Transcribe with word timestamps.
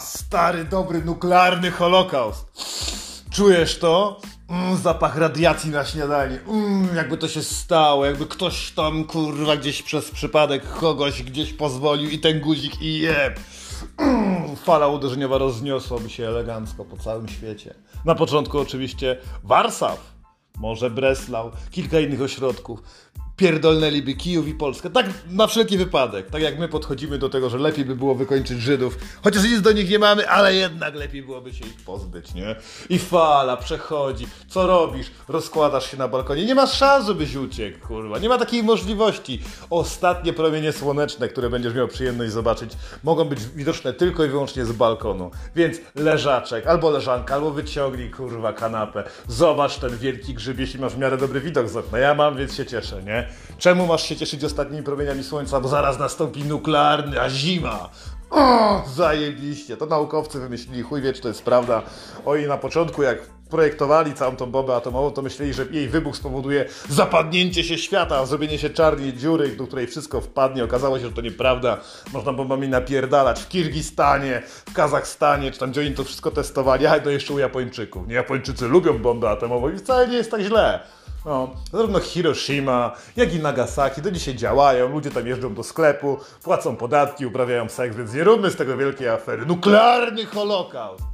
Stary, 0.00 0.64
dobry, 0.64 1.04
nuklearny 1.04 1.70
holokaust. 1.70 2.46
Czujesz 3.30 3.78
to? 3.78 4.20
Mm, 4.48 4.76
zapach 4.76 5.16
radiacji 5.16 5.70
na 5.70 5.84
śniadanie. 5.84 6.38
Mm, 6.48 6.96
jakby 6.96 7.16
to 7.16 7.28
się 7.28 7.42
stało, 7.42 8.06
jakby 8.06 8.26
ktoś 8.26 8.70
tam, 8.70 9.04
kurwa, 9.04 9.56
gdzieś 9.56 9.82
przez 9.82 10.10
przypadek 10.10 10.68
kogoś 10.68 11.22
gdzieś 11.22 11.52
pozwolił 11.52 12.10
i 12.10 12.18
ten 12.18 12.40
guzik 12.40 12.82
i 12.82 12.98
jeb. 12.98 13.40
Mm, 13.98 14.56
fala 14.56 14.86
uderzeniowa 14.86 15.38
rozniosłaby 15.38 16.10
się 16.10 16.28
elegancko 16.28 16.84
po 16.84 16.96
całym 16.96 17.28
świecie. 17.28 17.74
Na 18.04 18.14
początku 18.14 18.58
oczywiście 18.58 19.16
Warszaw, 19.44 20.14
może 20.58 20.90
Breslau, 20.90 21.50
kilka 21.70 22.00
innych 22.00 22.22
ośrodków 22.22 22.80
pierdolnęliby 23.36 24.14
Kijów 24.14 24.48
i 24.48 24.54
Polskę. 24.54 24.90
Tak 24.90 25.06
na 25.30 25.46
wszelki 25.46 25.78
wypadek. 25.78 26.30
Tak 26.30 26.42
jak 26.42 26.58
my 26.58 26.68
podchodzimy 26.68 27.18
do 27.18 27.28
tego, 27.28 27.50
że 27.50 27.58
lepiej 27.58 27.84
by 27.84 27.96
było 27.96 28.14
wykończyć 28.14 28.60
Żydów. 28.60 28.98
Chociaż 29.22 29.42
nic 29.44 29.60
do 29.60 29.72
nich 29.72 29.90
nie 29.90 29.98
mamy, 29.98 30.28
ale 30.28 30.54
jednak 30.54 30.94
lepiej 30.94 31.22
byłoby 31.22 31.52
się 31.52 31.64
ich 31.64 31.76
pozbyć, 31.84 32.34
nie? 32.34 32.56
I 32.88 32.98
fala 32.98 33.56
przechodzi. 33.56 34.26
Co 34.48 34.66
robisz? 34.66 35.06
Rozkładasz 35.28 35.90
się 35.90 35.96
na 35.96 36.08
balkonie. 36.08 36.44
Nie 36.44 36.54
masz 36.54 36.72
szans, 36.72 37.06
żebyś 37.06 37.36
uciekł, 37.36 37.86
kurwa. 37.86 38.18
Nie 38.18 38.28
ma 38.28 38.38
takiej 38.38 38.62
możliwości. 38.62 39.42
Ostatnie 39.70 40.32
promienie 40.32 40.72
słoneczne, 40.72 41.28
które 41.28 41.50
będziesz 41.50 41.74
miał 41.74 41.88
przyjemność 41.88 42.32
zobaczyć, 42.32 42.72
mogą 43.04 43.24
być 43.24 43.40
widoczne 43.46 43.92
tylko 43.92 44.24
i 44.24 44.28
wyłącznie 44.28 44.64
z 44.64 44.72
balkonu. 44.72 45.30
Więc 45.56 45.76
leżaczek, 45.94 46.66
albo 46.66 46.90
leżanka, 46.90 47.34
albo 47.34 47.50
wyciągnij, 47.50 48.10
kurwa, 48.10 48.52
kanapę. 48.52 49.04
Zobacz 49.28 49.78
ten 49.78 49.98
wielki 49.98 50.34
grzyb, 50.34 50.58
jeśli 50.58 50.80
masz 50.80 50.92
w 50.92 50.98
miarę 50.98 51.16
dobry 51.16 51.40
widok 51.40 51.68
z 51.68 51.76
okna. 51.76 51.98
Ja 51.98 52.14
mam, 52.14 52.36
więc 52.36 52.54
się 52.54 52.66
cieszę, 52.66 53.02
nie? 53.02 53.23
Czemu 53.58 53.86
masz 53.86 54.08
się 54.08 54.16
cieszyć 54.16 54.44
ostatnimi 54.44 54.82
promieniami 54.82 55.24
słońca? 55.24 55.60
Bo 55.60 55.68
zaraz 55.68 55.98
nastąpi 55.98 56.44
nuklearny, 56.44 57.20
a 57.20 57.30
zima. 57.30 57.88
O, 58.30 58.82
zajebiście. 58.94 59.76
To 59.76 59.86
naukowcy 59.86 60.40
wymyślili, 60.40 60.82
chuj 60.82 61.02
wie, 61.02 61.12
czy 61.12 61.22
to 61.22 61.28
jest 61.28 61.42
prawda. 61.42 61.82
Oj, 62.26 62.46
na 62.46 62.56
początku 62.56 63.02
jak 63.02 63.18
projektowali 63.50 64.14
całą 64.14 64.36
tą 64.36 64.50
bombę 64.50 64.76
atomową, 64.76 65.10
to 65.10 65.22
myśleli, 65.22 65.52
że 65.54 65.66
jej 65.70 65.88
wybuch 65.88 66.16
spowoduje 66.16 66.64
zapadnięcie 66.88 67.64
się 67.64 67.78
świata, 67.78 68.26
zrobienie 68.26 68.58
się 68.58 68.70
czarnej 68.70 69.12
dziury, 69.12 69.56
do 69.56 69.66
której 69.66 69.86
wszystko 69.86 70.20
wpadnie. 70.20 70.64
Okazało 70.64 70.98
się, 70.98 71.06
że 71.06 71.12
to 71.12 71.20
nieprawda. 71.20 71.80
Można 72.12 72.32
bombami 72.32 72.68
napierdalać 72.68 73.40
w 73.40 73.48
Kirgistanie, 73.48 74.42
w 74.46 74.72
Kazachstanie, 74.72 75.50
czy 75.50 75.58
tam 75.58 75.70
gdzie 75.70 75.80
oni 75.80 75.90
to 75.90 76.04
wszystko 76.04 76.30
testowali, 76.30 76.86
a 76.86 77.00
no 77.04 77.10
jeszcze 77.10 77.34
u 77.34 77.38
Japończyków. 77.38 78.08
Nie, 78.08 78.14
Japończycy 78.14 78.68
lubią 78.68 78.98
bombę 78.98 79.30
atomową 79.30 79.70
i 79.70 79.78
wcale 79.78 80.08
nie 80.08 80.16
jest 80.16 80.30
tak 80.30 80.40
źle. 80.40 80.80
No, 81.24 81.50
zarówno 81.72 82.00
Hiroshima, 82.00 82.96
jak 83.16 83.34
i 83.34 83.38
Nagasaki 83.38 84.02
do 84.02 84.10
dzisiaj 84.10 84.34
działają, 84.34 84.88
ludzie 84.88 85.10
tam 85.10 85.26
jeżdżą 85.26 85.54
do 85.54 85.62
sklepu, 85.62 86.18
płacą 86.42 86.76
podatki, 86.76 87.26
uprawiają 87.26 87.68
seks, 87.68 87.96
więc 87.96 88.14
nie 88.14 88.24
róbmy 88.24 88.50
z 88.50 88.56
tego 88.56 88.76
wielkiej 88.76 89.08
afery. 89.08 89.46
Nuklearny 89.46 90.26
holokaust! 90.26 91.04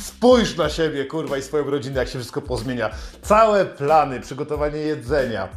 Spójrz 0.00 0.56
na 0.56 0.68
siebie, 0.68 1.04
kurwa, 1.04 1.36
i 1.36 1.42
swoją 1.42 1.70
rodzinę, 1.70 2.00
jak 2.00 2.08
się 2.08 2.18
wszystko 2.18 2.42
pozmienia. 2.42 2.90
Całe 3.22 3.66
plany, 3.66 4.20
przygotowanie 4.20 4.78
jedzenia, 4.78 5.48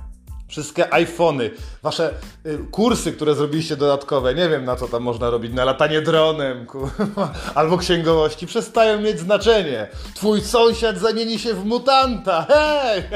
wszystkie 0.52 0.94
iPhony, 0.94 1.52
wasze 1.84 2.14
y, 2.46 2.58
kursy, 2.72 3.12
które 3.12 3.36
zrobiliście 3.36 3.76
dodatkowe, 3.76 4.36
nie 4.36 4.50
wiem 4.50 4.66
na 4.66 4.76
co 4.76 4.88
tam 4.88 5.04
można 5.04 5.30
robić, 5.30 5.54
na 5.54 5.66
latanie 5.66 6.02
dronem, 6.02 6.68
albo 7.56 7.78
księgowości, 7.78 8.48
przestają 8.48 9.02
mieć 9.02 9.20
znaczenie. 9.20 9.88
Twój 10.16 10.42
sąsiad 10.42 10.98
zamieni 10.98 11.40
się 11.40 11.54
w 11.54 11.66
mutanta, 11.66 12.46
hej! 12.50 13.04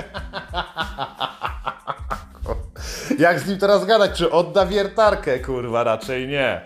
Jak 3.19 3.39
z 3.39 3.47
nim 3.47 3.58
teraz 3.58 3.86
gadać? 3.86 4.17
Czy 4.17 4.31
odda 4.31 4.66
wiertarkę? 4.66 5.39
Kurwa, 5.39 5.83
raczej 5.83 6.28
nie. 6.28 6.66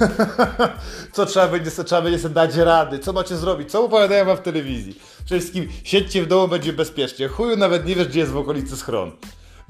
Co 1.12 1.26
trzeba 1.26 1.48
będzie, 1.48 1.70
co 1.70 1.84
trzeba 1.84 2.02
będzie 2.02 2.18
sobie 2.18 2.34
dać 2.34 2.56
rady? 2.56 2.98
Co 2.98 3.12
macie 3.12 3.36
zrobić? 3.36 3.70
Co 3.70 3.84
opowiadają 3.84 4.24
wam 4.24 4.36
w 4.36 4.40
telewizji? 4.40 5.00
Przede 5.24 5.40
wszystkim 5.40 5.68
siedźcie 5.84 6.22
w 6.22 6.26
domu, 6.26 6.48
będzie 6.48 6.72
bezpiecznie. 6.72 7.28
Chuju 7.28 7.56
nawet 7.56 7.86
nie 7.86 7.94
wiesz, 7.94 8.08
gdzie 8.08 8.20
jest 8.20 8.32
w 8.32 8.36
okolicy 8.36 8.76
schron. 8.76 9.12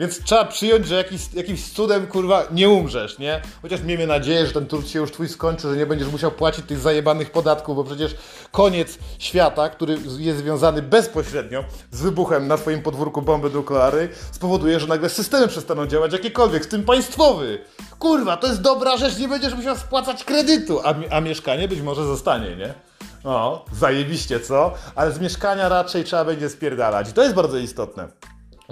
Więc 0.03 0.25
trzeba 0.25 0.45
przyjąć, 0.45 0.87
że 0.87 0.95
jakiś, 0.95 1.21
jakimś 1.35 1.73
cudem, 1.73 2.07
kurwa, 2.07 2.47
nie 2.51 2.69
umrzesz, 2.69 3.19
nie? 3.19 3.41
Chociaż 3.63 3.83
miejmy 3.83 4.07
nadzieję, 4.07 4.47
że 4.47 4.53
ten 4.53 4.67
trud 4.67 4.89
się 4.89 4.99
już 4.99 5.13
twój 5.13 5.29
skończy, 5.29 5.69
że 5.69 5.77
nie 5.77 5.87
będziesz 5.87 6.09
musiał 6.09 6.31
płacić 6.31 6.67
tych 6.67 6.79
zajebanych 6.79 7.31
podatków, 7.31 7.77
bo 7.77 7.85
przecież 7.85 8.17
koniec 8.53 8.99
świata, 9.19 9.69
który 9.69 9.99
jest 10.19 10.39
związany 10.39 10.83
bezpośrednio 10.83 11.65
z 11.91 12.01
wybuchem 12.03 12.49
na 12.49 12.57
twoim 12.57 12.83
podwórku 12.83 13.23
bomby 13.23 13.51
nuklearnej, 13.51 14.09
spowoduje, 14.33 14.81
że 14.81 14.87
nagle 14.87 15.09
systemy 15.09 15.49
przestaną 15.49 15.87
działać 15.87 16.13
jakiekolwiek, 16.13 16.65
w 16.65 16.69
tym 16.69 16.83
państwowy. 16.85 17.59
Kurwa, 17.99 18.37
to 18.37 18.47
jest 18.47 18.61
dobra 18.61 18.97
rzecz, 18.97 19.19
nie 19.19 19.29
będziesz 19.29 19.55
musiał 19.55 19.77
spłacać 19.77 20.25
kredytu, 20.25 20.81
a, 20.85 20.95
a 21.11 21.21
mieszkanie 21.21 21.69
być 21.69 21.81
może 21.81 22.05
zostanie, 22.05 22.57
nie? 22.57 22.75
No, 23.25 23.65
zajebiście, 23.73 24.41
co? 24.41 24.75
Ale 24.95 25.13
z 25.13 25.21
mieszkania 25.21 25.69
raczej 25.69 26.05
trzeba 26.05 26.25
będzie 26.25 26.49
spierdalać. 26.49 27.13
To 27.13 27.23
jest 27.23 27.35
bardzo 27.35 27.59
istotne. 27.59 28.09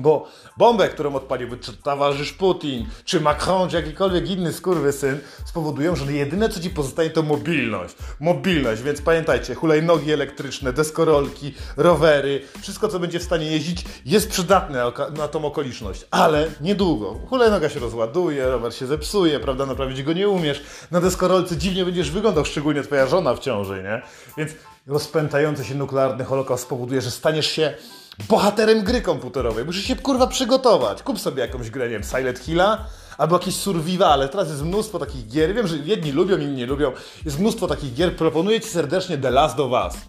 Bo 0.01 0.29
bombę, 0.57 0.89
którą 0.89 1.15
odpaliłby 1.15 1.57
czy 1.57 1.77
towarzysz 1.77 2.33
Putin, 2.33 2.87
czy 3.05 3.21
Macron, 3.21 3.69
czy 3.69 3.77
jakikolwiek 3.77 4.31
inny 4.31 4.53
skurwysyn, 4.53 5.19
spowodują, 5.45 5.97
że 5.97 6.13
jedyne 6.13 6.49
co 6.49 6.61
ci 6.61 6.71
pozostaje 6.71 7.11
to 7.11 7.23
mobilność. 7.23 7.95
Mobilność, 8.21 8.83
więc 8.83 9.03
pamiętajcie, 9.03 9.55
hulajnogi 9.55 10.13
elektryczne, 10.13 10.73
deskorolki, 10.73 11.55
rowery, 11.77 12.43
wszystko 12.61 12.89
co 12.89 12.99
będzie 12.99 13.19
w 13.19 13.23
stanie 13.23 13.47
jeździć 13.47 13.85
jest 14.05 14.31
przydatne 14.31 14.93
na 15.17 15.29
tą 15.29 15.45
okoliczność, 15.45 16.07
ale 16.11 16.51
niedługo. 16.61 17.21
Hulajnoga 17.29 17.69
się 17.69 17.81
rozładuje, 17.81 18.47
rower 18.47 18.75
się 18.75 18.87
zepsuje, 18.87 19.41
prawda, 19.41 19.67
naprawić 19.67 20.03
go 20.03 20.13
nie 20.13 20.29
umiesz. 20.29 20.63
Na 20.91 21.01
deskorolce 21.01 21.57
dziwnie 21.57 21.85
będziesz 21.85 22.11
wyglądał, 22.11 22.45
szczególnie 22.45 22.83
twoja 22.83 23.07
żona 23.07 23.35
w 23.35 23.39
ciąży, 23.39 23.83
nie? 23.83 24.03
Więc 24.37 24.53
rozpętający 24.87 25.65
się 25.65 25.75
nuklearny 25.75 26.25
holokaust 26.25 26.65
spowoduje, 26.65 27.01
że 27.01 27.11
staniesz 27.11 27.51
się 27.51 27.75
bohaterem 28.29 28.85
gry 28.85 29.03
komputerowej. 29.03 29.65
Musisz 29.65 29.85
się 29.85 29.97
kurwa 29.97 30.27
przygotować. 30.27 31.03
Kup 31.03 31.21
sobie 31.21 31.43
jakąś 31.43 31.71
grę, 31.71 31.85
nie 31.85 31.91
wiem, 31.91 32.05
Silent 32.05 32.39
Hilla 32.39 32.85
albo 33.19 33.37
jakieś 33.37 33.57
survivale. 33.57 34.29
Teraz 34.29 34.49
jest 34.49 34.63
mnóstwo 34.63 34.99
takich 34.99 35.29
gier. 35.29 35.55
Wiem, 35.55 35.67
że 35.67 35.77
jedni 35.77 36.13
lubią, 36.13 36.39
inni 36.39 36.57
nie 36.57 36.67
lubią. 36.67 36.93
Jest 37.25 37.39
mnóstwo 37.39 37.67
takich 37.67 37.95
gier. 37.95 38.17
Proponuję 38.17 38.61
Ci 38.61 38.69
serdecznie 38.69 39.19
The 39.19 39.31
Last 39.31 39.61
of 39.61 39.73
Us. 39.73 40.03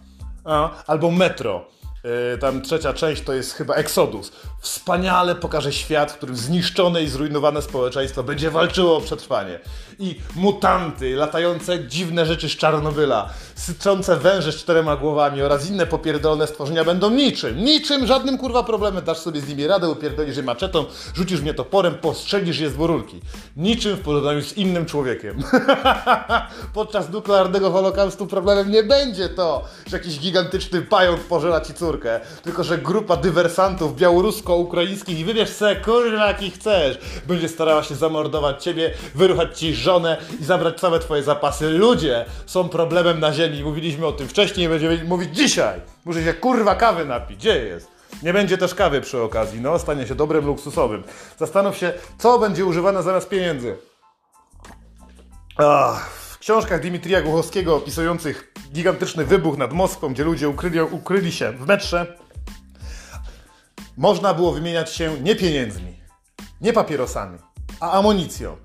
Albo 0.86 1.10
Metro. 1.10 1.64
Yy, 2.04 2.38
tam 2.38 2.62
trzecia 2.62 2.92
część 2.92 3.22
to 3.22 3.32
jest 3.32 3.52
chyba 3.52 3.74
Exodus. 3.74 4.32
Wspaniale 4.60 5.34
pokaże 5.34 5.72
świat, 5.72 6.12
w 6.12 6.16
którym 6.16 6.36
zniszczone 6.36 7.02
i 7.02 7.08
zrujnowane 7.08 7.62
społeczeństwo 7.62 8.22
będzie 8.22 8.50
walczyło 8.50 8.96
o 8.96 9.00
przetrwanie. 9.00 9.58
I 9.98 10.20
mutanty, 10.36 11.16
latające 11.16 11.88
dziwne 11.88 12.26
rzeczy 12.26 12.48
z 12.48 12.52
Czarnobyla, 12.52 13.30
syczące 13.54 14.16
węże 14.16 14.52
z 14.52 14.56
czterema 14.56 14.96
głowami 14.96 15.42
oraz 15.42 15.70
inne 15.70 15.86
popierdolone 15.86 16.46
stworzenia 16.46 16.84
będą 16.84 17.10
niczym. 17.10 17.64
Niczym, 17.64 18.06
żadnym 18.06 18.38
kurwa 18.38 18.62
problemem. 18.62 19.04
Dasz 19.04 19.18
sobie 19.18 19.40
z 19.40 19.48
nimi 19.48 19.66
radę, 19.66 19.88
upierdolisz 19.88 20.36
je 20.36 20.42
maczetą, 20.42 20.84
rzucisz 21.14 21.40
mnie 21.40 21.54
toporem, 21.54 21.94
postrzelisz 21.94 22.58
je 22.58 22.70
z 22.70 22.74
burulki. 22.74 23.20
Niczym 23.56 23.96
w 23.96 24.00
porównaniu 24.00 24.42
z 24.42 24.56
innym 24.56 24.86
człowiekiem. 24.86 25.42
Podczas 26.74 27.10
nuklearnego 27.10 27.70
holokaustu 27.70 28.26
problemem 28.26 28.70
nie 28.70 28.82
będzie 28.82 29.28
to, 29.28 29.64
że 29.86 29.96
jakiś 29.96 30.18
gigantyczny 30.18 30.82
pająk 30.82 31.20
pożera 31.20 31.60
ci 31.60 31.74
córkę, 31.74 31.91
tylko 32.42 32.64
że 32.64 32.78
grupa 32.78 33.16
dywersantów 33.16 33.96
białorusko-ukraińskich 33.96 35.20
i 35.20 35.24
wybierz 35.24 35.50
se 35.50 35.76
kurwa 35.76 36.26
jaki 36.26 36.50
chcesz, 36.50 36.98
będzie 37.26 37.48
starała 37.48 37.82
się 37.82 37.94
zamordować 37.94 38.64
ciebie, 38.64 38.90
wyruchać 39.14 39.58
ci 39.58 39.74
żonę 39.74 40.16
i 40.40 40.44
zabrać 40.44 40.80
całe 40.80 40.98
twoje 40.98 41.22
zapasy. 41.22 41.70
Ludzie 41.70 42.24
są 42.46 42.68
problemem 42.68 43.20
na 43.20 43.32
ziemi. 43.32 43.64
Mówiliśmy 43.64 44.06
o 44.06 44.12
tym 44.12 44.28
wcześniej 44.28 44.66
i 44.66 44.68
będziemy 44.68 45.04
mówić 45.04 45.36
dzisiaj. 45.36 45.80
Muszę 46.04 46.24
się 46.24 46.34
kurwa 46.34 46.74
kawy 46.74 47.04
napić. 47.04 47.38
Gdzie 47.38 47.64
jest? 47.64 47.88
Nie 48.22 48.32
będzie 48.32 48.58
też 48.58 48.74
kawy 48.74 49.00
przy 49.00 49.22
okazji. 49.22 49.60
No, 49.60 49.78
stanie 49.78 50.06
się 50.06 50.14
dobrym 50.14 50.46
luksusowym. 50.46 51.02
Zastanów 51.38 51.76
się, 51.76 51.92
co 52.18 52.38
będzie 52.38 52.64
używane 52.64 53.02
zamiast 53.02 53.28
pieniędzy. 53.28 53.76
Ach, 55.56 56.10
w 56.10 56.38
książkach 56.38 56.80
Dimitrija 56.80 57.22
Głuchowskiego 57.22 57.76
opisujących 57.76 58.51
gigantyczny 58.72 59.24
wybuch 59.24 59.58
nad 59.58 59.72
Moskwą, 59.72 60.12
gdzie 60.12 60.24
ludzie 60.24 60.48
ukryli, 60.48 60.80
ukryli 60.80 61.32
się 61.32 61.52
w 61.52 61.66
metrze, 61.66 62.16
można 63.96 64.34
było 64.34 64.52
wymieniać 64.52 64.94
się 64.94 65.20
nie 65.20 65.36
pieniędzmi, 65.36 65.96
nie 66.60 66.72
papierosami, 66.72 67.38
a 67.80 67.92
amunicją. 67.92 68.56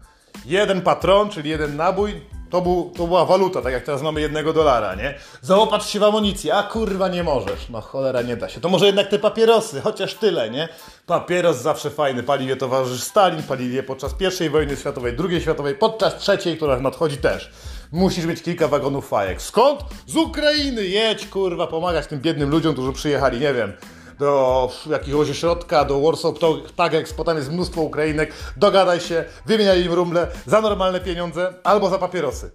Jeden 0.45 0.81
patron, 0.81 1.29
czyli 1.29 1.49
jeden 1.49 1.75
nabój, 1.75 2.21
to, 2.49 2.61
był, 2.61 2.91
to 2.97 3.07
była 3.07 3.25
waluta, 3.25 3.61
tak 3.61 3.73
jak 3.73 3.83
teraz 3.83 4.01
mamy 4.01 4.21
jednego 4.21 4.53
dolara, 4.53 4.95
nie? 4.95 5.15
Zaopatrz 5.41 5.87
się 5.87 5.99
w 5.99 6.03
amunicję, 6.03 6.55
a 6.55 6.63
kurwa 6.63 7.07
nie 7.07 7.23
możesz. 7.23 7.69
No 7.69 7.81
cholera, 7.81 8.21
nie 8.21 8.37
da 8.37 8.49
się. 8.49 8.61
To 8.61 8.69
może 8.69 8.85
jednak 8.85 9.07
te 9.07 9.19
papierosy, 9.19 9.81
chociaż 9.81 10.13
tyle, 10.13 10.49
nie? 10.49 10.69
Papieros 11.05 11.57
zawsze 11.57 11.89
fajny. 11.89 12.23
Palił 12.23 12.49
je 12.49 12.55
towarzysz 12.55 13.03
Stalin, 13.03 13.43
palili 13.43 13.75
je 13.75 13.83
podczas 13.83 14.15
I 14.45 14.49
wojny 14.49 14.77
światowej, 14.77 15.15
II 15.29 15.41
światowej, 15.41 15.75
podczas 15.75 16.17
trzeciej, 16.17 16.57
która 16.57 16.79
nadchodzi 16.79 17.17
też. 17.17 17.51
Musisz 17.91 18.25
mieć 18.25 18.41
kilka 18.41 18.67
wagonów 18.67 19.07
fajek. 19.07 19.41
Skąd? 19.41 19.81
Z 20.07 20.15
Ukrainy! 20.15 20.85
Jedź, 20.85 21.27
kurwa, 21.27 21.67
pomagać 21.67 22.07
tym 22.07 22.19
biednym 22.19 22.49
ludziom, 22.49 22.73
którzy 22.73 22.93
przyjechali, 22.93 23.39
nie 23.39 23.53
wiem, 23.53 23.73
do 24.19 24.71
jakiegoś 24.89 25.29
ośrodka, 25.29 25.85
do 25.85 26.01
Warsaw 26.01 26.33
tak 26.75 26.93
Expo, 26.93 27.23
tam 27.23 27.37
jest 27.37 27.51
mnóstwo 27.51 27.81
Ukrainek, 27.81 28.33
dogadaj 28.57 28.99
się, 28.99 29.25
wymieniaj 29.45 29.85
im 29.85 29.93
rumble 29.93 30.27
za 30.45 30.61
normalne 30.61 30.99
pieniądze 30.99 31.53
albo 31.63 31.89
za 31.89 31.97
papierosy. 31.97 32.51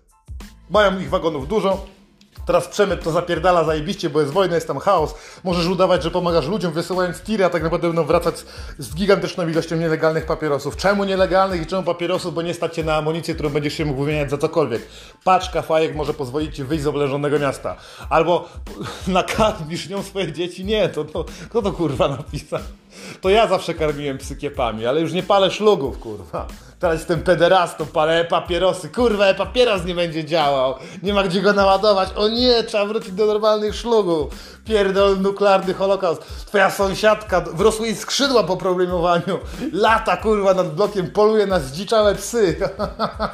Mają 0.70 1.00
ich 1.00 1.10
wagonów 1.10 1.48
dużo, 1.48 1.86
Teraz 2.46 2.68
przemyt 2.68 3.04
to 3.04 3.10
zapierdala 3.10 3.64
zajebiście, 3.64 4.10
bo 4.10 4.20
jest 4.20 4.32
wojna, 4.32 4.54
jest 4.54 4.66
tam 4.66 4.78
chaos. 4.78 5.14
Możesz 5.44 5.66
udawać, 5.66 6.02
że 6.02 6.10
pomagasz 6.10 6.46
ludziom, 6.46 6.72
wysyłając 6.72 7.20
tiry, 7.22 7.44
a 7.44 7.50
tak 7.50 7.62
naprawdę 7.62 7.86
będą 7.86 8.04
wracać 8.04 8.44
z 8.78 8.94
gigantyczną 8.94 9.48
ilością 9.48 9.76
nielegalnych 9.76 10.26
papierosów. 10.26 10.76
Czemu 10.76 11.04
nielegalnych 11.04 11.62
i 11.62 11.66
czemu 11.66 11.82
papierosów? 11.82 12.34
Bo 12.34 12.42
nie 12.42 12.54
stać 12.54 12.76
się 12.76 12.84
na 12.84 12.96
amunicję, 12.96 13.34
którą 13.34 13.50
będziesz 13.50 13.74
się 13.74 13.84
mógł 13.84 14.04
wymieniać 14.04 14.30
za 14.30 14.38
cokolwiek. 14.38 14.82
Paczka 15.24 15.62
fajek 15.62 15.94
może 15.94 16.14
pozwolić 16.14 16.56
ci 16.56 16.64
wyjść 16.64 16.84
z 16.84 16.86
oblężonego 16.86 17.38
miasta. 17.38 17.76
Albo 18.10 18.48
nakarmisz 19.06 19.88
nią 19.88 20.02
swoje 20.02 20.32
dzieci. 20.32 20.64
Nie, 20.64 20.88
to, 20.88 21.04
to 21.04 21.24
kto 21.48 21.62
to 21.62 21.72
kurwa 21.72 22.08
napisał? 22.08 22.60
To 23.20 23.30
ja 23.30 23.46
zawsze 23.46 23.74
karmiłem 23.74 24.18
psy 24.18 24.36
kiepami, 24.36 24.86
ale 24.86 25.00
już 25.00 25.12
nie 25.12 25.22
palę 25.22 25.50
szlugów, 25.50 25.98
kurwa. 25.98 26.46
Teraz 26.82 26.98
jestem 26.98 27.22
pederastą, 27.22 27.86
palę 27.86 28.24
papierosy. 28.24 28.88
Kurwa, 28.88 29.26
e-papieros 29.26 29.84
nie 29.84 29.94
będzie 29.94 30.24
działał. 30.24 30.74
Nie 31.02 31.14
ma 31.14 31.22
gdzie 31.22 31.40
go 31.42 31.52
naładować. 31.52 32.08
O 32.16 32.28
nie, 32.28 32.62
trzeba 32.62 32.86
wrócić 32.86 33.12
do 33.12 33.26
normalnych 33.26 33.74
szlugów. 33.74 34.34
Pierdol 34.64 35.20
nuklearny 35.20 35.74
holokaust. 35.74 36.46
Twoja 36.46 36.70
sąsiadka, 36.70 37.40
wrosły 37.40 37.86
jej 37.86 37.96
skrzydła 37.96 38.44
po 38.44 38.56
problemowaniu. 38.56 39.38
Lata, 39.72 40.16
kurwa, 40.16 40.54
nad 40.54 40.74
blokiem 40.74 41.10
poluje 41.10 41.46
na 41.46 41.60
zdziczałe 41.60 42.14
psy. 42.14 42.56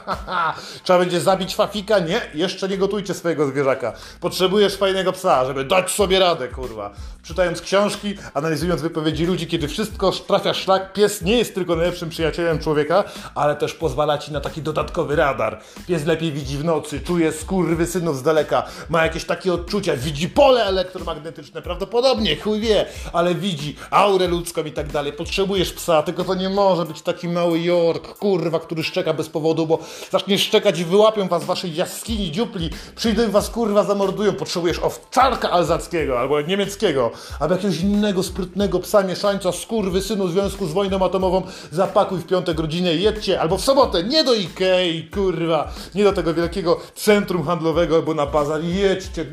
trzeba 0.85 0.99
będzie 0.99 1.21
zabić 1.21 1.55
fafika? 1.55 1.99
Nie, 1.99 2.21
jeszcze 2.35 2.69
nie 2.69 2.79
gotujcie 2.79 3.15
swojego 3.15 3.47
zwierzaka. 3.47 3.93
Potrzebujesz 4.21 4.77
fajnego 4.77 5.13
psa, 5.13 5.45
żeby 5.45 5.65
dać 5.65 5.91
sobie 5.91 6.19
radę, 6.19 6.49
kurwa. 6.49 6.91
Czytając 7.23 7.61
książki, 7.61 8.15
analizując 8.35 8.83
wypowiedzi 8.83 9.27
ludzi, 9.27 9.47
kiedy 9.47 9.69
wszystko 9.69 10.13
trafia 10.13 10.55
szlak, 10.55 10.93
pies 10.93 11.23
nie 11.23 11.39
jest 11.39 11.55
tylko 11.55 11.77
najlepszym 11.77 12.09
przyjacielem 12.09 12.59
człowieka, 12.59 13.05
ale 13.39 13.57
też 13.57 13.75
pozwala 13.75 14.19
ci 14.19 14.33
na 14.33 14.41
taki 14.41 14.63
dodatkowy 14.63 15.17
radar. 15.17 15.61
Pies 15.87 16.07
lepiej 16.07 16.33
widzi 16.33 16.59
w 16.59 16.65
nocy, 16.65 17.01
czuje 17.01 17.33
skurwy 17.33 17.87
synów 17.87 18.17
z 18.19 18.23
daleka, 18.23 18.63
ma 18.89 19.03
jakieś 19.03 19.25
takie 19.25 19.53
odczucia, 19.53 19.97
widzi 19.97 20.29
pole 20.29 20.65
elektromagnetyczne, 20.65 21.63
prawdopodobnie, 21.63 22.37
chuj 22.37 22.61
wie, 22.61 22.87
ale 23.13 23.35
widzi 23.35 23.77
aurę 23.91 24.29
ludzką 24.29 24.65
i 24.65 24.73
tak 24.73 24.93
dalej. 24.93 25.13
Potrzebujesz 25.13 25.73
psa, 25.73 26.03
tylko 26.03 26.25
to 26.25 26.35
nie 26.35 26.49
może 26.49 26.85
być 26.85 27.03
taki 27.03 27.29
mały 27.29 27.61
York, 27.61 28.19
kurwa, 28.19 28.61
który 28.61 28.83
szczeka 28.83 29.15
bez 29.15 29.29
powodu, 29.29 29.67
bo 29.67 29.79
zacznie 30.11 30.39
szczekać 30.39 30.79
i 30.79 30.85
wyłapią 30.85 31.29
was 31.29 31.45
waszej 31.45 31.75
jaskini, 31.75 32.33
dziupli, 32.33 32.71
przyjdą 32.97 33.31
was 33.31 33.51
kurwa 33.51 33.85
zamordują. 33.85 34.33
Potrzebujesz 34.33 34.79
owczarka 34.79 35.51
alzackiego 35.51 36.21
albo 36.21 36.41
niemieckiego, 36.41 37.11
albo 37.41 37.55
jakiegoś 37.55 37.81
innego 37.81 38.23
sprytnego 38.23 38.81
psa 38.81 39.03
mieszańca, 39.03 39.53
skurwy 39.53 40.03
synu 40.03 40.27
w 40.27 40.31
związku 40.31 40.67
z 40.67 40.73
wojną 40.73 41.05
atomową, 41.05 41.43
zapakuj 41.73 42.19
w 42.19 42.27
piątek 42.27 42.57
godzinę 42.57 42.95
i 42.95 43.03
albo 43.37 43.59
w 43.59 43.65
sobotę, 43.65 44.05
nie 44.05 44.25
do 44.25 44.35
Ikei, 44.35 45.05
kurwa, 45.05 45.73
nie 45.95 46.05
do 46.05 46.13
tego 46.13 46.35
wielkiego 46.35 46.81
centrum 46.95 47.43
handlowego 47.43 47.97
albo 47.97 48.15
na 48.15 48.27
bazar, 48.27 48.65
jedźcie 48.65 49.25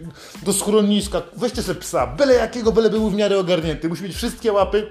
do 0.43 0.53
schroniska, 0.53 1.21
weźcie 1.37 1.63
sobie 1.63 1.79
psa, 1.79 2.07
byle 2.07 2.33
jakiego, 2.33 2.71
byle 2.71 2.89
był 2.89 3.09
w 3.09 3.15
miarę 3.15 3.39
ogarnięty, 3.39 3.89
musi 3.89 4.03
mieć 4.03 4.15
wszystkie 4.15 4.53
łapy, 4.53 4.89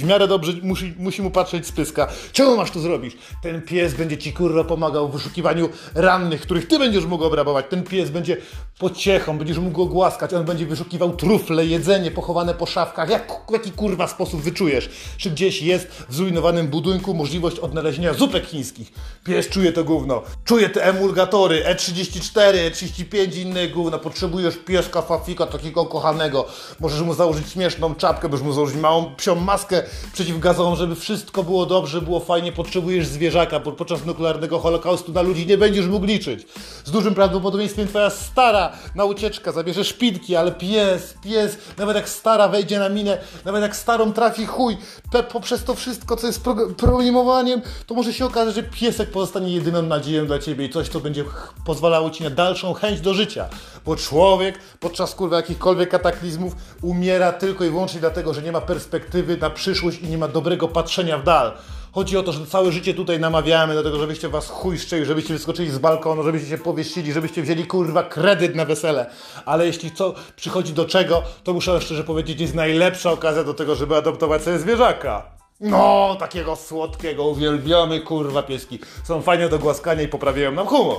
w 0.00 0.04
miarę 0.04 0.28
dobrze 0.28 0.52
musi, 0.62 0.94
musi 0.98 1.22
mu 1.22 1.30
patrzeć 1.30 1.66
z 1.66 1.72
pyska. 1.72 2.08
Czemu 2.32 2.56
masz 2.56 2.70
to 2.70 2.80
zrobić? 2.80 3.16
Ten 3.42 3.62
pies 3.62 3.94
będzie 3.94 4.18
ci 4.18 4.32
kurwa 4.32 4.64
pomagał 4.64 5.08
w 5.08 5.12
wyszukiwaniu 5.12 5.68
rannych, 5.94 6.40
których 6.40 6.68
ty 6.68 6.78
będziesz 6.78 7.04
mógł 7.04 7.24
obrabować. 7.24 7.66
Ten 7.70 7.82
pies 7.82 8.10
będzie 8.10 8.36
pociechą, 8.78 9.38
będziesz 9.38 9.58
mógł 9.58 9.76
go 9.76 9.86
głaskać. 9.86 10.34
On 10.34 10.44
będzie 10.44 10.66
wyszukiwał 10.66 11.16
trufle, 11.16 11.66
jedzenie 11.66 12.10
pochowane 12.10 12.54
po 12.54 12.66
szafkach. 12.66 13.10
Jak, 13.10 13.32
w 13.48 13.52
jaki 13.52 13.72
kurwa 13.72 14.08
sposób 14.08 14.40
wyczujesz, 14.40 14.90
czy 15.16 15.30
gdzieś 15.30 15.62
jest 15.62 15.88
w 16.08 16.14
zrujnowanym 16.14 16.68
budynku 16.68 17.14
możliwość 17.14 17.58
odnalezienia 17.58 18.14
zupek 18.14 18.46
chińskich? 18.46 18.92
Pies 19.24 19.48
czuje 19.48 19.72
to 19.72 19.84
gówno. 19.84 20.22
Czuje 20.44 20.68
te 20.68 20.84
emulgatory 20.84 21.64
E34, 21.64 22.70
E35 22.70 23.36
i 23.36 23.40
inne 23.40 23.68
gówno. 23.68 23.98
Potrzebujesz 23.98 24.56
pieska 24.56 25.02
fafika, 25.02 25.46
takiego 25.46 25.84
kochanego. 25.84 26.46
Możesz 26.80 27.00
mu 27.00 27.14
założyć 27.14 27.50
śmieszną 27.50 27.94
czapkę, 27.94 28.28
możesz 28.28 28.46
mu 28.46 28.52
założyć 28.52 28.76
małą 28.76 29.14
psią 29.14 29.34
maskę 29.34 29.81
przeciwgazową, 30.12 30.76
żeby 30.76 30.94
wszystko 30.94 31.42
było 31.42 31.66
dobrze, 31.66 32.02
było 32.02 32.20
fajnie, 32.20 32.52
potrzebujesz 32.52 33.06
zwierzaka, 33.06 33.60
bo 33.60 33.72
podczas 33.72 34.04
nuklearnego 34.04 34.58
holokaustu 34.58 35.12
na 35.12 35.22
ludzi 35.22 35.46
nie 35.46 35.58
będziesz 35.58 35.86
mógł 35.86 36.06
liczyć. 36.06 36.46
Z 36.84 36.90
dużym 36.90 37.14
prawdopodobieństwem 37.14 37.88
twoja 37.88 38.10
stara 38.10 38.72
na 38.94 39.04
ucieczkę 39.04 39.52
zabierze 39.52 39.84
szpitki, 39.84 40.36
ale 40.36 40.52
pies, 40.52 41.14
pies, 41.24 41.58
nawet 41.78 41.96
jak 41.96 42.08
stara 42.08 42.48
wejdzie 42.48 42.78
na 42.78 42.88
minę, 42.88 43.18
nawet 43.44 43.62
jak 43.62 43.76
starą 43.76 44.12
trafi 44.12 44.46
chuj, 44.46 44.76
pe, 45.12 45.22
poprzez 45.22 45.64
to 45.64 45.74
wszystko, 45.74 46.16
co 46.16 46.26
jest 46.26 46.42
pro, 46.42 46.56
programowaniem, 46.76 47.62
to 47.86 47.94
może 47.94 48.12
się 48.12 48.24
okazać, 48.24 48.54
że 48.54 48.62
piesek 48.62 49.10
pozostanie 49.10 49.54
jedyną 49.54 49.82
nadzieją 49.82 50.26
dla 50.26 50.38
ciebie 50.38 50.64
i 50.64 50.70
coś, 50.70 50.88
co 50.88 51.00
będzie 51.00 51.24
pozwalało 51.64 52.10
ci 52.10 52.24
na 52.24 52.30
dalszą 52.30 52.74
chęć 52.74 53.00
do 53.00 53.14
życia. 53.14 53.48
Bo 53.84 53.96
człowiek 53.96 54.58
podczas 54.80 55.14
kurwa 55.14 55.36
jakichkolwiek 55.36 55.90
kataklizmów 55.90 56.52
umiera 56.82 57.32
tylko 57.32 57.64
i 57.64 57.70
wyłącznie 57.70 58.00
dlatego, 58.00 58.34
że 58.34 58.42
nie 58.42 58.52
ma 58.52 58.60
perspektywy 58.60 59.36
na 59.36 59.50
przyszłość 59.62 59.98
i 60.00 60.06
nie 60.06 60.18
ma 60.18 60.28
dobrego 60.28 60.68
patrzenia 60.68 61.18
w 61.18 61.24
dal. 61.24 61.52
Chodzi 61.92 62.16
o 62.16 62.22
to, 62.22 62.32
że 62.32 62.46
całe 62.46 62.72
życie 62.72 62.94
tutaj 62.94 63.20
namawiamy 63.20 63.74
do 63.74 63.82
tego, 63.82 63.98
żebyście 63.98 64.28
was 64.28 64.48
chuj 64.48 64.78
szczęli, 64.78 65.04
żebyście 65.04 65.34
wyskoczyli 65.34 65.70
z 65.70 65.78
balkonu, 65.78 66.22
żebyście 66.22 66.48
się 66.48 66.58
powieścili, 66.58 67.12
żebyście 67.12 67.42
wzięli 67.42 67.66
kurwa 67.66 68.02
kredyt 68.02 68.54
na 68.54 68.64
wesele. 68.64 69.10
Ale 69.44 69.66
jeśli 69.66 69.90
co 69.90 70.14
przychodzi 70.36 70.72
do 70.72 70.84
czego, 70.84 71.22
to 71.44 71.52
muszę 71.52 71.80
szczerze 71.80 72.04
powiedzieć, 72.04 72.40
jest 72.40 72.54
najlepsza 72.54 73.12
okazja 73.12 73.44
do 73.44 73.54
tego, 73.54 73.74
żeby 73.74 73.96
adoptować 73.96 74.42
sobie 74.42 74.58
zwierzaka. 74.58 75.22
No, 75.60 76.16
takiego 76.20 76.56
słodkiego, 76.56 77.24
uwielbiamy 77.24 78.00
kurwa 78.00 78.42
pieski. 78.42 78.78
Są 79.04 79.22
fajne 79.22 79.48
do 79.48 79.58
głaskania 79.58 80.02
i 80.02 80.08
poprawiają 80.08 80.52
nam 80.52 80.66
humor. 80.66 80.96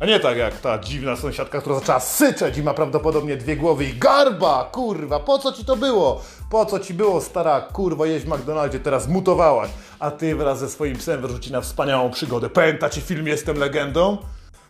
A 0.00 0.06
nie 0.06 0.20
tak 0.20 0.36
jak 0.36 0.60
ta 0.60 0.78
dziwna 0.78 1.16
sąsiadka, 1.16 1.60
która 1.60 1.74
zaczęła 1.74 2.00
syczeć 2.00 2.58
i 2.58 2.62
ma 2.62 2.74
prawdopodobnie 2.74 3.36
dwie 3.36 3.56
głowy 3.56 3.84
i 3.84 3.94
garba, 3.94 4.68
kurwa, 4.72 5.20
po 5.20 5.38
co 5.38 5.52
ci 5.52 5.64
to 5.64 5.76
było? 5.76 6.22
Po 6.50 6.66
co 6.66 6.78
ci 6.78 6.94
było, 6.94 7.20
stara 7.20 7.60
kurwa, 7.60 8.06
jeść 8.06 8.26
w 8.26 8.28
McDonaldzie, 8.28 8.80
teraz 8.80 9.08
mutowałaś, 9.08 9.70
a 9.98 10.10
ty 10.10 10.36
wraz 10.36 10.58
ze 10.58 10.68
swoim 10.68 10.96
psem 10.96 11.20
wyrzuci 11.20 11.52
na 11.52 11.60
wspaniałą 11.60 12.10
przygodę. 12.10 12.50
Pamiętacie 12.50 13.00
film 13.00 13.26
Jestem 13.26 13.56
Legendą? 13.56 14.18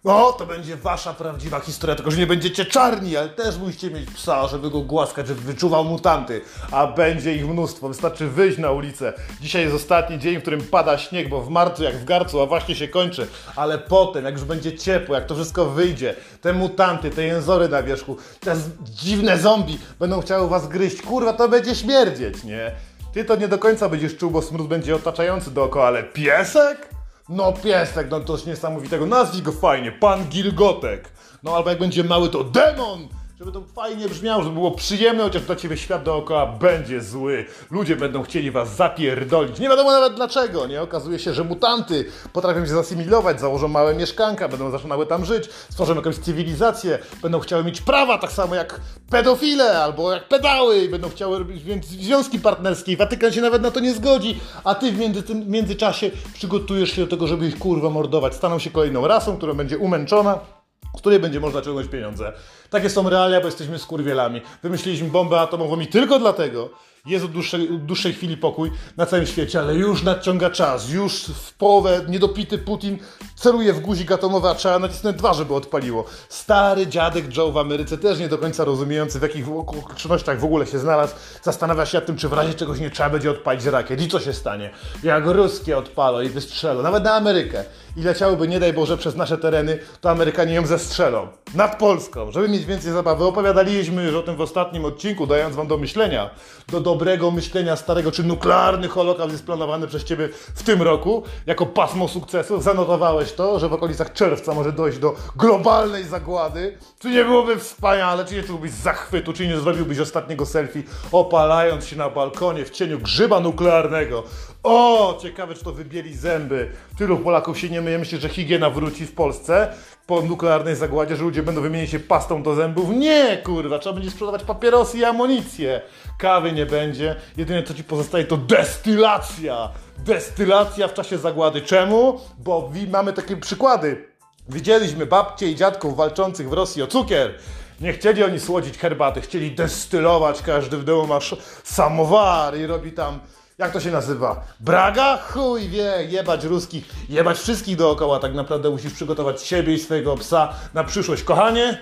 No, 0.04 0.32
to 0.32 0.46
będzie 0.46 0.76
wasza 0.76 1.14
prawdziwa 1.14 1.60
historia, 1.60 1.96
tylko 1.96 2.10
że 2.10 2.16
nie 2.16 2.26
będziecie 2.26 2.64
czarni, 2.64 3.16
ale 3.16 3.28
też 3.28 3.58
musicie 3.58 3.90
mieć 3.90 4.10
psa, 4.10 4.48
żeby 4.48 4.70
go 4.70 4.80
głaskać, 4.80 5.26
żeby 5.26 5.40
wyczuwał 5.40 5.84
mutanty. 5.84 6.40
A 6.70 6.86
będzie 6.86 7.36
ich 7.36 7.48
mnóstwo, 7.48 7.88
wystarczy 7.88 8.28
wyjść 8.28 8.58
na 8.58 8.70
ulicę. 8.70 9.12
Dzisiaj 9.40 9.62
jest 9.62 9.74
ostatni 9.74 10.18
dzień, 10.18 10.38
w 10.38 10.42
którym 10.42 10.60
pada 10.60 10.98
śnieg, 10.98 11.28
bo 11.28 11.42
w 11.42 11.48
marcu 11.48 11.82
jak 11.82 11.96
w 11.96 12.04
garcu, 12.04 12.40
a 12.40 12.46
właśnie 12.46 12.74
się 12.74 12.88
kończy. 12.88 13.26
Ale 13.56 13.78
potem, 13.78 14.24
jak 14.24 14.34
już 14.34 14.44
będzie 14.44 14.78
ciepło, 14.78 15.14
jak 15.14 15.26
to 15.26 15.34
wszystko 15.34 15.64
wyjdzie, 15.64 16.14
te 16.40 16.52
mutanty, 16.52 17.10
te 17.10 17.22
jęzory 17.24 17.68
na 17.68 17.82
wierzchu, 17.82 18.16
te 18.40 18.56
dziwne 18.80 19.38
zombie 19.38 19.78
będą 20.00 20.20
chciały 20.20 20.48
was 20.48 20.68
gryźć, 20.68 21.02
kurwa, 21.02 21.32
to 21.32 21.48
będzie 21.48 21.74
śmierdzieć, 21.74 22.44
nie? 22.44 22.72
Ty 23.12 23.24
to 23.24 23.36
nie 23.36 23.48
do 23.48 23.58
końca 23.58 23.88
będziesz 23.88 24.16
czuł, 24.16 24.30
bo 24.30 24.42
smród 24.42 24.68
będzie 24.68 24.96
otaczający 24.96 25.50
dookoła, 25.50 25.86
ale 25.86 26.02
piesek? 26.02 26.91
No 27.32 27.52
piesek, 27.52 28.10
no 28.10 28.20
to 28.20 28.26
coś 28.26 28.46
niesamowitego. 28.46 29.06
Nazwij 29.06 29.42
go 29.42 29.52
fajnie, 29.52 29.92
pan 29.92 30.24
Gilgotek. 30.28 31.08
No 31.42 31.56
albo 31.56 31.70
jak 31.70 31.78
będzie 31.78 32.04
mały, 32.04 32.28
to 32.28 32.44
demon! 32.44 33.08
Żeby 33.42 33.52
to 33.52 33.62
fajnie 33.74 34.08
brzmiało, 34.08 34.42
żeby 34.42 34.54
było 34.54 34.70
przyjemne, 34.70 35.22
chociaż 35.22 35.42
dla 35.42 35.56
ciebie 35.56 35.76
świat 35.76 36.02
dookoła 36.02 36.46
będzie 36.46 37.00
zły. 37.00 37.44
Ludzie 37.70 37.96
będą 37.96 38.22
chcieli 38.22 38.50
was 38.50 38.76
zapierdolić. 38.76 39.58
Nie 39.58 39.68
wiadomo 39.68 39.90
nawet 39.92 40.14
dlaczego, 40.14 40.66
nie? 40.66 40.82
Okazuje 40.82 41.18
się, 41.18 41.34
że 41.34 41.44
mutanty 41.44 42.04
potrafią 42.32 42.66
się 42.66 42.72
zasymilować, 42.72 43.40
założą 43.40 43.68
małe 43.68 43.94
mieszkanka, 43.94 44.48
będą 44.48 44.70
zaczynały 44.70 45.06
tam 45.06 45.24
żyć, 45.24 45.48
stworzą 45.70 45.94
jakąś 45.94 46.16
cywilizację, 46.16 46.98
będą 47.22 47.40
chciały 47.40 47.64
mieć 47.64 47.80
prawa 47.80 48.18
tak 48.18 48.32
samo 48.32 48.54
jak 48.54 48.80
pedofile 49.10 49.82
albo 49.82 50.12
jak 50.12 50.28
pedały 50.28 50.78
i 50.78 50.88
będą 50.88 51.08
chciały 51.08 51.38
robić 51.38 51.62
związki 51.84 52.38
partnerskie. 52.38 52.96
Watykan 52.96 53.32
się 53.32 53.40
nawet 53.40 53.62
na 53.62 53.70
to 53.70 53.80
nie 53.80 53.94
zgodzi, 53.94 54.40
a 54.64 54.74
ty 54.74 54.92
w 54.92 55.48
międzyczasie 55.48 56.10
przygotujesz 56.34 56.92
się 56.92 57.02
do 57.02 57.10
tego, 57.10 57.26
żeby 57.26 57.46
ich 57.46 57.58
kurwa 57.58 57.90
mordować. 57.90 58.34
Staną 58.34 58.58
się 58.58 58.70
kolejną 58.70 59.06
rasą, 59.06 59.36
która 59.36 59.54
będzie 59.54 59.78
umęczona 59.78 60.61
z 60.96 61.00
której 61.00 61.18
będzie 61.18 61.40
można 61.40 61.62
ciągnąć 61.62 61.88
pieniądze. 61.88 62.32
Takie 62.70 62.90
są 62.90 63.10
realia, 63.10 63.40
bo 63.40 63.46
jesteśmy 63.46 63.78
skurwielami. 63.78 64.42
Wymyśliliśmy 64.62 65.08
bombę 65.08 65.40
atomową 65.40 65.80
i 65.80 65.86
tylko 65.86 66.18
dlatego 66.18 66.70
jest 67.06 67.24
od 67.24 67.30
dłuższej, 67.30 67.68
dłuższej 67.78 68.12
chwili 68.12 68.36
pokój 68.36 68.70
na 68.96 69.06
całym 69.06 69.26
świecie, 69.26 69.60
ale 69.60 69.74
już 69.74 70.02
nadciąga 70.02 70.50
czas, 70.50 70.90
już 70.90 71.24
w 71.24 71.54
połowę 71.54 72.00
niedopity 72.08 72.58
Putin 72.58 72.98
celuje 73.36 73.72
w 73.72 73.80
guzik 73.80 74.12
atomowy, 74.12 74.48
a 74.48 74.54
trzeba 74.54 74.78
nacisnąć 74.78 75.16
dwa, 75.16 75.34
żeby 75.34 75.54
odpaliło. 75.54 76.04
Stary 76.28 76.86
dziadek 76.86 77.36
Joe 77.36 77.52
w 77.52 77.58
Ameryce, 77.58 77.98
też 77.98 78.18
nie 78.18 78.28
do 78.28 78.38
końca 78.38 78.64
rozumiejący, 78.64 79.18
w 79.18 79.22
jakich 79.22 79.48
okolicznościach 79.48 80.40
w 80.40 80.44
ogóle 80.44 80.66
się 80.66 80.78
znalazł, 80.78 81.14
zastanawia 81.42 81.86
się 81.86 81.98
nad 81.98 82.06
tym, 82.06 82.16
czy 82.16 82.28
w 82.28 82.32
razie 82.32 82.54
czegoś 82.54 82.80
nie 82.80 82.90
trzeba 82.90 83.10
będzie 83.10 83.30
odpalić 83.30 83.64
rakiet. 83.64 84.00
I 84.00 84.08
co 84.08 84.20
się 84.20 84.32
stanie? 84.32 84.70
Jak 85.02 85.26
ruskie 85.26 85.78
odpalą 85.78 86.20
i 86.20 86.28
wystrzelą, 86.28 86.82
nawet 86.82 87.04
na 87.04 87.14
Amerykę, 87.14 87.64
i 87.96 88.02
leciałyby, 88.02 88.48
nie 88.48 88.60
daj 88.60 88.72
Boże, 88.72 88.96
przez 88.96 89.16
nasze 89.16 89.38
tereny, 89.38 89.78
to 90.00 90.10
Amerykanie 90.10 90.54
ją 90.54 90.66
zestrzelą. 90.66 91.28
nad 91.54 91.78
Polską, 91.78 92.30
żeby 92.30 92.48
mieć 92.48 92.64
więcej 92.64 92.92
zabawy. 92.92 93.24
Opowiadaliśmy 93.24 94.04
już 94.04 94.14
o 94.14 94.22
tym 94.22 94.36
w 94.36 94.40
ostatnim 94.40 94.84
odcinku, 94.84 95.26
dając 95.26 95.56
wam 95.56 95.66
do 95.66 95.78
myślenia, 95.78 96.30
do 96.68 96.80
dobrego 96.92 97.30
myślenia 97.30 97.76
starego, 97.76 98.12
czy 98.12 98.24
nuklearny 98.24 98.88
holokaust 98.88 99.32
jest 99.32 99.46
planowany 99.46 99.86
przez 99.86 100.04
ciebie 100.04 100.28
w 100.54 100.62
tym 100.62 100.82
roku, 100.82 101.22
jako 101.46 101.66
pasmo 101.66 102.08
sukcesu. 102.08 102.60
Zanotowałeś 102.60 103.32
to, 103.32 103.58
że 103.58 103.68
w 103.68 103.72
okolicach 103.72 104.12
czerwca 104.12 104.54
może 104.54 104.72
dojść 104.72 104.98
do 104.98 105.14
globalnej 105.36 106.04
zagłady. 106.04 106.78
Czy 106.98 107.10
nie 107.10 107.24
byłoby 107.24 107.58
wspaniale, 107.58 108.24
czy 108.24 108.34
nie 108.34 108.42
czułbyś 108.42 108.70
zachwytu, 108.70 109.32
czy 109.32 109.46
nie 109.46 109.58
zrobiłbyś 109.58 109.98
ostatniego 109.98 110.46
selfie, 110.46 110.82
opalając 111.12 111.86
się 111.86 111.96
na 111.96 112.10
balkonie 112.10 112.64
w 112.64 112.70
cieniu 112.70 112.98
grzyba 112.98 113.40
nuklearnego. 113.40 114.22
O, 114.62 115.18
ciekawe, 115.22 115.54
czy 115.54 115.64
to 115.64 115.72
wybieli 115.72 116.14
zęby. 116.14 116.70
Tylu 116.98 117.18
Polaków 117.18 117.58
się 117.58 117.70
nie 117.70 117.80
myje. 117.80 117.98
Myślę, 117.98 118.18
że 118.18 118.28
higiena 118.28 118.70
wróci 118.70 119.06
w 119.06 119.14
Polsce 119.14 119.74
po 120.06 120.22
nuklearnej 120.22 120.76
zagładzie, 120.76 121.16
że 121.16 121.22
ludzie 121.22 121.42
będą 121.42 121.60
wymieniać 121.60 121.90
się 121.90 122.00
pastą 122.00 122.42
do 122.42 122.54
zębów. 122.54 122.90
Nie, 122.90 123.38
kurwa, 123.44 123.78
trzeba 123.78 123.94
będzie 123.94 124.10
sprzedawać 124.10 124.44
papierosy 124.44 124.98
i 124.98 125.04
amunicję. 125.04 125.80
Kawy 126.18 126.52
nie 126.52 126.66
będzie. 126.66 127.16
Jedyne, 127.36 127.62
co 127.62 127.74
ci 127.74 127.84
pozostaje, 127.84 128.24
to 128.24 128.36
destylacja. 128.36 129.68
Destylacja 129.98 130.88
w 130.88 130.94
czasie 130.94 131.18
zagłady. 131.18 131.60
Czemu? 131.60 132.20
Bo 132.38 132.70
mamy 132.90 133.12
takie 133.12 133.36
przykłady. 133.36 134.08
Widzieliśmy 134.48 135.06
babcie 135.06 135.50
i 135.50 135.56
dziadków 135.56 135.96
walczących 135.96 136.48
w 136.48 136.52
Rosji 136.52 136.82
o 136.82 136.86
cukier. 136.86 137.34
Nie 137.80 137.92
chcieli 137.92 138.24
oni 138.24 138.40
słodzić 138.40 138.78
herbaty, 138.78 139.20
chcieli 139.20 139.50
destylować. 139.50 140.42
Każdy 140.42 140.78
w 140.78 140.84
domu 140.84 141.06
ma 141.06 141.18
samowar 141.64 142.58
i 142.58 142.66
robi 142.66 142.92
tam, 142.92 143.20
jak 143.58 143.72
to 143.72 143.80
się 143.80 143.90
nazywa? 143.90 144.44
Braga? 144.60 145.16
Chuj 145.16 145.68
wie, 145.68 146.06
jebać 146.08 146.44
ruskich, 146.44 146.84
jebać 147.08 147.38
wszystkich 147.38 147.76
dookoła. 147.76 148.18
Tak 148.18 148.34
naprawdę 148.34 148.70
musisz 148.70 148.92
przygotować 148.92 149.42
siebie 149.42 149.74
i 149.74 149.78
swojego 149.78 150.16
psa 150.16 150.54
na 150.74 150.84
przyszłość. 150.84 151.22
Kochanie, 151.22 151.78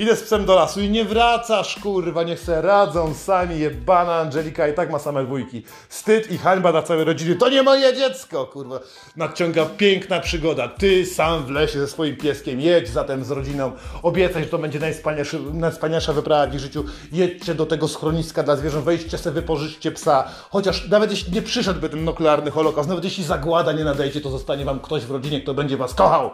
Idę 0.00 0.16
z 0.16 0.22
psem 0.22 0.44
do 0.44 0.54
lasu 0.54 0.80
i 0.80 0.90
nie 0.90 1.04
wracasz, 1.04 1.78
kurwa, 1.82 2.22
niech 2.22 2.40
se 2.40 2.62
radzą 2.62 3.14
sami, 3.14 3.58
jebana 3.58 4.14
Angelika 4.14 4.68
i 4.68 4.74
tak 4.74 4.90
ma 4.90 4.98
same 4.98 5.24
wujki. 5.24 5.62
Wstyd 5.88 6.30
i 6.32 6.38
hańba 6.38 6.72
dla 6.72 6.82
całej 6.82 7.04
rodziny, 7.04 7.36
to 7.36 7.48
nie 7.48 7.62
moje 7.62 7.96
dziecko, 7.96 8.46
kurwa. 8.46 8.80
Nadciąga 9.16 9.66
piękna 9.66 10.20
przygoda, 10.20 10.68
ty 10.68 11.06
sam 11.06 11.44
w 11.44 11.50
lesie 11.50 11.80
ze 11.80 11.88
swoim 11.88 12.16
pieskiem, 12.16 12.60
jedź 12.60 12.88
zatem 12.88 13.24
z 13.24 13.30
rodziną, 13.30 13.72
obiecaj, 14.02 14.44
że 14.44 14.50
to 14.50 14.58
będzie 14.58 14.78
najwspanialszy, 14.78 15.40
najwspanialsza 15.52 16.12
wyprawa 16.12 16.46
w 16.46 16.58
życiu, 16.58 16.84
jedźcie 17.12 17.54
do 17.54 17.66
tego 17.66 17.88
schroniska 17.88 18.42
dla 18.42 18.56
zwierząt, 18.56 18.84
wejdźcie 18.84 19.18
se, 19.18 19.30
wypożyczcie 19.30 19.92
psa, 19.92 20.24
chociaż 20.50 20.88
nawet 20.88 21.10
jeśli 21.10 21.32
nie 21.32 21.42
przyszedłby 21.42 21.88
ten 21.88 22.04
nuklearny 22.04 22.50
holokaust, 22.50 22.88
nawet 22.88 23.04
jeśli 23.04 23.24
zagłada 23.24 23.72
nie 23.72 23.84
nadejdzie, 23.84 24.20
to 24.20 24.30
zostanie 24.30 24.64
wam 24.64 24.80
ktoś 24.80 25.02
w 25.02 25.10
rodzinie, 25.10 25.40
kto 25.40 25.54
będzie 25.54 25.76
was 25.76 25.94
kochał. 25.94 26.30